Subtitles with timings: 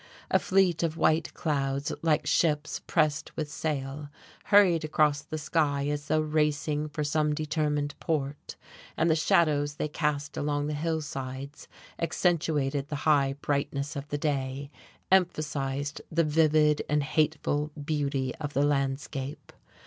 [0.31, 4.09] A fleet of white clouds, like ships pressed with sail,
[4.45, 8.55] hurried across the sky as though racing for some determined port;
[8.97, 11.67] and the shadows they cast along the hillsides
[11.99, 14.71] accentuated the high brightness of the day,
[15.11, 19.53] emphasized the vivid and hateful beauty of the landscape.